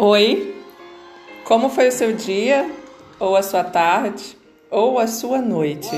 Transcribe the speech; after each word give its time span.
Oi, 0.00 0.54
como 1.42 1.68
foi 1.68 1.88
o 1.88 1.92
seu 1.92 2.12
dia, 2.12 2.70
ou 3.18 3.34
a 3.34 3.42
sua 3.42 3.64
tarde, 3.64 4.38
ou 4.70 4.96
a 4.96 5.08
sua 5.08 5.38
noite? 5.38 5.90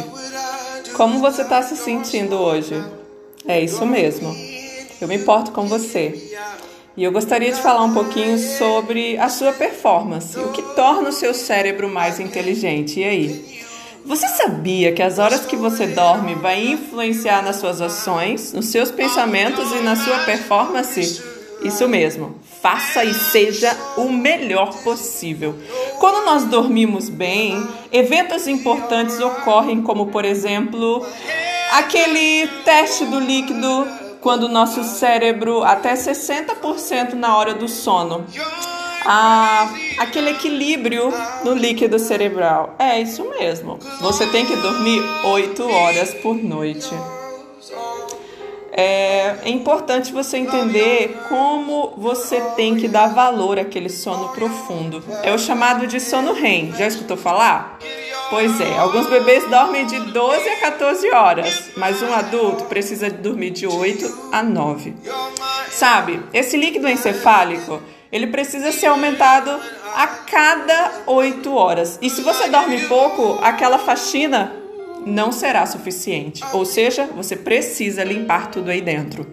Como 0.96 1.18
você 1.18 1.42
está 1.42 1.60
se 1.60 1.76
sentindo 1.76 2.34
hoje? 2.34 2.82
É 3.46 3.60
isso 3.60 3.84
mesmo, 3.84 4.34
eu 5.02 5.06
me 5.06 5.16
importo 5.16 5.50
com 5.50 5.66
você. 5.66 6.34
E 6.96 7.04
eu 7.04 7.12
gostaria 7.12 7.52
de 7.52 7.60
falar 7.60 7.84
um 7.84 7.92
pouquinho 7.92 8.38
sobre 8.38 9.18
a 9.18 9.28
sua 9.28 9.52
performance, 9.52 10.34
o 10.38 10.48
que 10.48 10.62
torna 10.74 11.10
o 11.10 11.12
seu 11.12 11.34
cérebro 11.34 11.86
mais 11.86 12.18
inteligente. 12.18 13.00
E 13.00 13.04
aí? 13.04 13.60
Você 14.06 14.28
sabia 14.28 14.92
que 14.92 15.02
as 15.02 15.18
horas 15.18 15.44
que 15.44 15.56
você 15.56 15.86
dorme 15.88 16.34
vai 16.36 16.68
influenciar 16.68 17.42
nas 17.42 17.56
suas 17.56 17.82
ações, 17.82 18.54
nos 18.54 18.64
seus 18.64 18.90
pensamentos 18.90 19.70
e 19.72 19.80
na 19.80 19.94
sua 19.94 20.20
performance? 20.20 21.29
Isso 21.62 21.86
mesmo. 21.88 22.36
Faça 22.62 23.04
e 23.04 23.12
seja 23.12 23.76
o 23.96 24.10
melhor 24.10 24.82
possível. 24.82 25.54
Quando 25.98 26.24
nós 26.24 26.44
dormimos 26.44 27.08
bem, 27.08 27.66
eventos 27.92 28.46
importantes 28.48 29.20
ocorrem, 29.20 29.82
como 29.82 30.06
por 30.06 30.24
exemplo, 30.24 31.04
aquele 31.72 32.46
teste 32.64 33.04
do 33.04 33.20
líquido 33.20 33.86
quando 34.20 34.44
o 34.44 34.48
nosso 34.48 34.84
cérebro 34.84 35.62
até 35.62 35.94
60% 35.94 37.14
na 37.14 37.36
hora 37.36 37.54
do 37.54 37.68
sono. 37.68 38.26
Ah, 39.06 39.72
aquele 39.98 40.30
equilíbrio 40.30 41.10
no 41.42 41.54
líquido 41.54 41.98
cerebral. 41.98 42.74
É 42.78 43.00
isso 43.00 43.24
mesmo. 43.38 43.78
Você 44.00 44.26
tem 44.26 44.44
que 44.44 44.56
dormir 44.56 45.02
8 45.24 45.68
horas 45.68 46.12
por 46.14 46.36
noite 46.36 46.94
é, 48.72 49.36
é 49.42 49.48
importante 49.50 50.12
você 50.12 50.38
entender 50.38 51.18
como 51.28 51.94
você 51.96 52.40
tem 52.56 52.76
que 52.76 52.86
dar 52.86 53.08
valor 53.08 53.58
àquele 53.58 53.88
sono 53.88 54.28
profundo. 54.30 55.02
É 55.22 55.32
o 55.32 55.38
chamado 55.38 55.86
de 55.86 55.98
sono 55.98 56.32
REM. 56.32 56.72
Já 56.76 56.86
escutou 56.86 57.16
falar? 57.16 57.78
Pois 58.30 58.60
é, 58.60 58.78
alguns 58.78 59.08
bebês 59.08 59.44
dormem 59.50 59.84
de 59.86 59.98
12 59.98 60.48
a 60.48 60.56
14 60.60 61.10
horas, 61.10 61.70
mas 61.76 62.00
um 62.00 62.14
adulto 62.14 62.64
precisa 62.66 63.10
dormir 63.10 63.50
de 63.50 63.66
8 63.66 64.28
a 64.30 64.40
9. 64.40 64.94
Sabe, 65.68 66.22
esse 66.32 66.56
líquido 66.56 66.88
encefálico, 66.88 67.82
ele 68.12 68.28
precisa 68.28 68.70
ser 68.70 68.86
aumentado 68.86 69.50
a 69.96 70.06
cada 70.06 71.02
8 71.06 71.52
horas. 71.52 71.98
E 72.00 72.08
se 72.08 72.20
você 72.22 72.48
dorme 72.48 72.86
pouco, 72.86 73.40
aquela 73.42 73.78
faxina 73.78 74.59
não 75.06 75.32
será 75.32 75.66
suficiente. 75.66 76.42
Ou 76.52 76.64
seja, 76.64 77.06
você 77.06 77.36
precisa 77.36 78.04
limpar 78.04 78.50
tudo 78.50 78.70
aí 78.70 78.80
dentro. 78.80 79.26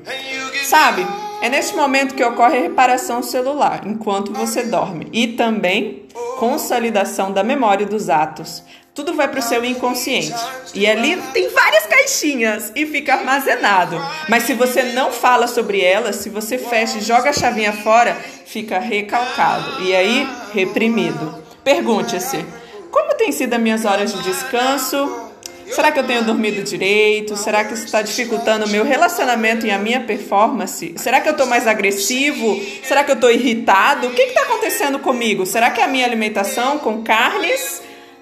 Sabe? 0.66 1.06
É 1.42 1.50
neste 1.50 1.76
momento 1.76 2.16
que 2.16 2.24
ocorre 2.24 2.58
a 2.58 2.62
reparação 2.62 3.22
celular, 3.22 3.84
enquanto 3.86 4.34
você 4.34 4.64
dorme, 4.64 5.08
e 5.14 5.28
também 5.28 6.08
consolidação 6.40 7.32
da 7.32 7.44
memória 7.44 7.86
dos 7.86 8.10
atos. 8.10 8.64
Tudo 8.94 9.14
vai 9.14 9.28
para 9.28 9.40
o 9.40 9.44
seu 9.44 9.64
inconsciente. 9.64 10.34
E 10.74 10.88
ali 10.88 11.22
tem 11.32 11.50
várias 11.50 11.86
caixinhas 11.86 12.72
e 12.76 12.88
fica 12.88 13.14
armazenado. 13.14 13.96
Mas 14.28 14.44
se 14.44 14.56
você 14.56 14.82
não 14.82 15.12
fala 15.12 15.46
sobre 15.46 15.80
elas, 15.80 16.16
se 16.16 16.30
você 16.30 16.58
fecha 16.58 16.98
e 16.98 17.02
joga 17.02 17.30
a 17.30 17.34
chavinha 17.34 17.72
fora, 17.72 18.16
fica 18.46 18.80
recalcado 18.80 19.84
e 19.84 19.96
aí 19.96 20.28
reprimido. 20.52 21.44
Pergunte-se: 21.64 22.44
como 22.90 23.14
têm 23.14 23.32
sido 23.32 23.54
as 23.54 23.62
minhas 23.62 23.86
horas 23.86 24.12
de 24.12 24.24
descanso? 24.24 25.27
Será 25.70 25.92
que 25.92 26.00
eu 26.00 26.04
tenho 26.06 26.24
dormido 26.24 26.64
direito? 26.64 27.36
Será 27.36 27.64
que 27.64 27.74
isso 27.74 27.86
está 27.86 28.02
dificultando 28.02 28.66
o 28.66 28.70
meu 28.70 28.84
relacionamento 28.84 29.66
e 29.66 29.72
a 29.72 29.78
minha 29.78 30.02
performance? 30.02 30.94
Será 30.98 31.22
que 31.22 31.28
eu 31.28 31.34
estou 31.34 31.46
mais 31.46 31.68
agressivo? 31.68 32.60
Será 32.84 33.04
que 33.04 33.12
eu 33.12 33.16
estou 33.16 33.32
irritado? 33.32 34.08
O 34.08 34.12
que 34.12 34.22
está 34.22 34.42
acontecendo 34.42 35.00
comigo? 35.00 35.46
Será 35.46 35.70
que 35.70 35.82
é 35.82 35.84
a 35.84 35.88
minha 35.88 36.06
alimentação 36.06 36.80
com 36.80 37.04
carnes? 37.04 37.82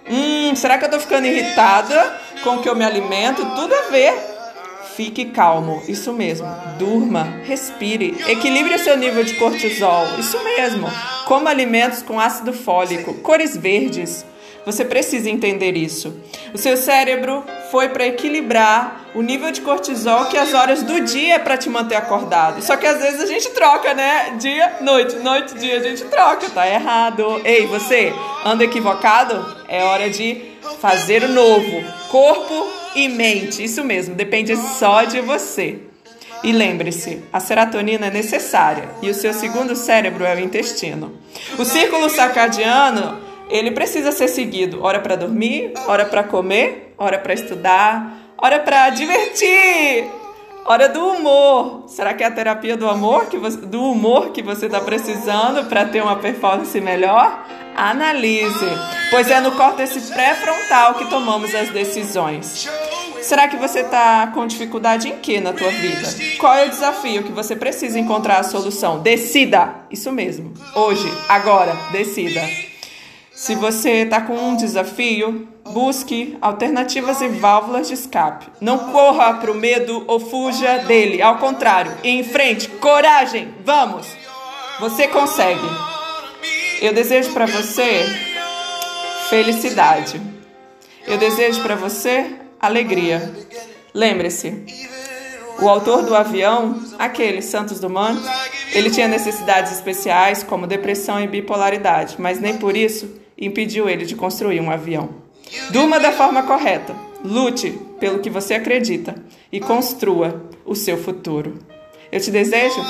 Hum, 0.09 0.55
será 0.55 0.77
que 0.77 0.83
eu 0.83 0.87
estou 0.87 0.99
ficando 0.99 1.27
irritada 1.27 2.19
com 2.43 2.55
o 2.55 2.61
que 2.61 2.69
eu 2.69 2.75
me 2.75 2.83
alimento? 2.83 3.45
Tudo 3.55 3.73
a 3.73 3.89
ver. 3.89 4.13
Fique 4.95 5.25
calmo, 5.25 5.83
isso 5.89 6.13
mesmo. 6.13 6.47
Durma, 6.79 7.41
respire, 7.43 8.15
equilibre 8.27 8.77
seu 8.79 8.95
nível 8.95 9.25
de 9.25 9.33
cortisol, 9.33 10.07
isso 10.17 10.41
mesmo. 10.41 10.87
Coma 11.25 11.49
alimentos 11.49 12.01
com 12.01 12.17
ácido 12.17 12.53
fólico, 12.53 13.13
cores 13.15 13.57
verdes. 13.57 14.25
Você 14.65 14.83
precisa 14.83 15.29
entender 15.29 15.77
isso. 15.77 16.13
O 16.53 16.57
seu 16.57 16.75
cérebro 16.75 17.43
foi 17.71 17.89
para 17.89 18.07
equilibrar 18.07 19.05
o 19.13 19.21
nível 19.21 19.51
de 19.51 19.61
cortisol 19.61 20.25
que 20.25 20.37
as 20.37 20.53
horas 20.53 20.81
do 20.81 21.01
dia 21.01 21.35
é 21.35 21.39
para 21.39 21.57
te 21.57 21.69
manter 21.69 21.95
acordado. 21.95 22.61
Só 22.61 22.75
que 22.75 22.87
às 22.87 22.99
vezes 22.99 23.21
a 23.21 23.25
gente 23.27 23.49
troca, 23.51 23.93
né? 23.93 24.35
Dia, 24.39 24.77
noite, 24.81 25.17
noite, 25.17 25.53
dia, 25.55 25.77
a 25.77 25.83
gente 25.83 26.03
troca. 26.05 26.49
Tá 26.49 26.67
errado. 26.67 27.41
Ei, 27.45 27.65
você 27.67 28.11
anda 28.43 28.63
equivocado? 28.63 29.45
É 29.67 29.83
hora 29.83 30.09
de 30.09 30.41
fazer 30.79 31.23
o 31.23 31.29
novo. 31.29 31.83
Corpo 32.09 32.67
e 32.95 33.07
mente. 33.07 33.63
Isso 33.63 33.83
mesmo, 33.83 34.15
depende 34.15 34.55
só 34.55 35.03
de 35.03 35.21
você. 35.21 35.79
E 36.43 36.51
lembre-se, 36.51 37.23
a 37.33 37.39
serotonina 37.39 38.07
é 38.07 38.11
necessária 38.11 38.89
e 39.01 39.09
o 39.09 39.15
seu 39.15 39.33
segundo 39.33 39.75
cérebro 39.75 40.23
é 40.23 40.35
o 40.35 40.39
intestino. 40.39 41.17
O 41.57 41.65
círculo 41.65 42.09
circadiano 42.09 43.24
ele 43.49 43.71
precisa 43.71 44.11
ser 44.11 44.27
seguido. 44.27 44.83
Hora 44.83 44.99
para 44.99 45.15
dormir, 45.15 45.73
hora 45.87 46.05
para 46.05 46.23
comer, 46.23 46.93
hora 46.97 47.17
para 47.17 47.33
estudar, 47.33 48.33
hora 48.37 48.59
para 48.59 48.89
divertir, 48.89 50.05
hora 50.65 50.89
do 50.89 51.05
humor. 51.05 51.83
Será 51.87 52.13
que 52.13 52.23
é 52.23 52.27
a 52.27 52.31
terapia 52.31 52.75
do 52.75 52.89
amor 52.89 53.27
que 53.27 53.37
você, 53.37 53.57
do 53.57 53.91
humor 53.91 54.31
que 54.31 54.41
você 54.41 54.65
está 54.65 54.79
precisando 54.79 55.67
para 55.69 55.85
ter 55.85 56.01
uma 56.01 56.15
performance 56.17 56.79
melhor? 56.81 57.45
Analise, 57.75 58.65
pois 59.11 59.29
é 59.29 59.39
no 59.41 59.51
córtex 59.51 60.09
pré-frontal 60.09 60.95
que 60.95 61.05
tomamos 61.09 61.53
as 61.53 61.69
decisões. 61.69 62.69
Será 63.21 63.47
que 63.47 63.57
você 63.57 63.79
está 63.79 64.27
com 64.27 64.45
dificuldade 64.45 65.09
em 65.09 65.17
que 65.17 65.41
na 65.41 65.51
tua 65.51 65.71
vida? 65.71 66.07
Qual 66.37 66.53
é 66.53 66.67
o 66.67 66.69
desafio 66.69 67.23
que 67.23 67.31
você 67.31 67.55
precisa 67.55 67.99
encontrar 67.99 68.37
a 68.37 68.43
solução? 68.43 68.99
Decida! 68.99 69.75
Isso 69.89 70.11
mesmo. 70.11 70.53
Hoje, 70.75 71.11
agora, 71.27 71.75
decida. 71.91 72.41
Se 73.35 73.53
você 73.53 74.03
está 74.03 74.21
com 74.21 74.33
um 74.33 74.55
desafio, 74.55 75.45
busque 75.65 76.37
alternativas 76.39 77.19
e 77.19 77.27
válvulas 77.27 77.89
de 77.89 77.93
escape. 77.93 78.47
Não 78.61 78.93
corra 78.93 79.33
para 79.33 79.51
o 79.51 79.55
medo 79.55 80.05
ou 80.07 80.21
fuja 80.21 80.77
dele. 80.77 81.21
Ao 81.21 81.37
contrário, 81.37 81.91
em 82.01 82.23
frente, 82.23 82.69
coragem, 82.69 83.53
vamos! 83.65 84.07
Você 84.79 85.09
consegue. 85.09 85.67
Eu 86.81 86.93
desejo 86.93 87.33
para 87.33 87.45
você 87.45 88.05
felicidade. 89.29 90.21
Eu 91.05 91.17
desejo 91.17 91.61
para 91.61 91.75
você 91.75 92.37
alegria. 92.57 93.33
Lembre-se, 93.93 94.63
o 95.59 95.67
autor 95.67 96.03
do 96.03 96.15
avião, 96.15 96.81
aquele 96.97 97.41
Santos 97.41 97.81
Dumont, 97.81 98.17
ele 98.71 98.89
tinha 98.89 99.09
necessidades 99.09 99.73
especiais 99.73 100.41
como 100.41 100.65
depressão 100.65 101.19
e 101.21 101.27
bipolaridade, 101.27 102.15
mas 102.17 102.39
nem 102.39 102.57
por 102.57 102.77
isso 102.77 103.24
impediu 103.37 103.89
ele 103.89 104.05
de 104.05 104.15
construir 104.15 104.59
um 104.59 104.71
avião. 104.71 105.09
Durma 105.71 105.99
da 105.99 106.11
forma 106.11 106.43
correta, 106.43 106.95
lute 107.23 107.71
pelo 107.99 108.19
que 108.19 108.29
você 108.29 108.55
acredita 108.55 109.15
e 109.51 109.59
construa 109.59 110.49
o 110.65 110.75
seu 110.75 110.97
futuro. 110.97 111.59
Eu 112.11 112.19
te 112.19 112.31
desejo 112.31 112.81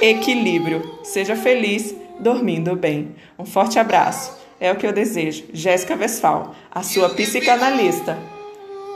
equilíbrio. 0.00 0.98
Seja 1.02 1.36
feliz 1.36 1.94
dormindo 2.18 2.74
bem. 2.76 3.14
Um 3.38 3.44
forte 3.44 3.78
abraço. 3.78 4.36
É 4.60 4.70
o 4.70 4.76
que 4.76 4.86
eu 4.86 4.92
desejo. 4.92 5.44
Jéssica 5.52 5.96
Vesfal, 5.96 6.54
a 6.70 6.82
sua 6.82 7.10
psicanalista. 7.10 8.18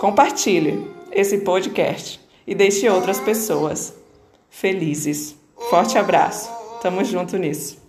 Compartilhe 0.00 0.86
esse 1.12 1.38
podcast 1.38 2.20
e 2.46 2.54
deixe 2.54 2.88
outras 2.88 3.20
pessoas 3.20 3.94
felizes. 4.48 5.36
Forte 5.70 5.98
abraço. 5.98 6.50
Tamo 6.80 7.04
junto 7.04 7.36
nisso. 7.36 7.87